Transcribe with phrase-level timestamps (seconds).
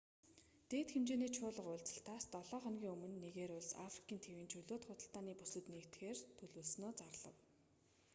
[0.69, 6.17] дээд хэмжээний чуулга уулзалтаас долоо хоногийн өмнө нигери улс африк тивийн чөлөөт худалдааны бүсэд нэгдэхээр
[6.37, 7.35] төлөвлөснөө зарлав